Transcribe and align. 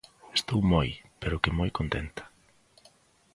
Estou 0.39 0.59
moi, 0.73 0.89
pero 1.21 1.41
que 1.43 1.55
moi 1.57 1.69
contenta. 1.77 2.23